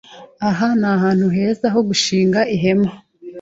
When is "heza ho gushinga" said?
1.35-2.39